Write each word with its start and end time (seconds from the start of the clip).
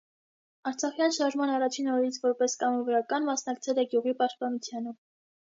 Արցախյան 0.69 1.13
շարժման 1.17 1.51
առաջին 1.57 1.91
օրերից 1.97 2.17
որպես 2.23 2.57
կամավորական 2.65 3.29
մասնակցել 3.29 3.85
է 3.85 3.87
գյուղի 3.93 4.17
պաշտպանությանը։ 4.25 4.97